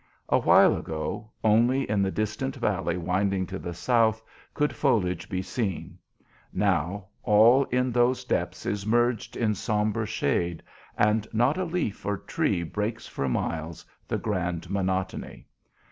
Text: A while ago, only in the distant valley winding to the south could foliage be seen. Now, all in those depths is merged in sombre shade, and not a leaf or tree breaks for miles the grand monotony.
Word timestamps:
A 0.29 0.39
while 0.39 0.75
ago, 0.75 1.29
only 1.43 1.87
in 1.87 2.01
the 2.01 2.09
distant 2.09 2.55
valley 2.55 2.97
winding 2.97 3.45
to 3.45 3.59
the 3.59 3.75
south 3.75 4.23
could 4.55 4.73
foliage 4.75 5.29
be 5.29 5.43
seen. 5.43 5.99
Now, 6.51 7.05
all 7.21 7.65
in 7.65 7.91
those 7.91 8.25
depths 8.25 8.65
is 8.65 8.83
merged 8.83 9.37
in 9.37 9.53
sombre 9.53 10.07
shade, 10.07 10.63
and 10.97 11.27
not 11.31 11.59
a 11.59 11.65
leaf 11.65 12.03
or 12.03 12.17
tree 12.17 12.63
breaks 12.63 13.05
for 13.05 13.29
miles 13.29 13.85
the 14.07 14.17
grand 14.17 14.71
monotony. 14.71 15.45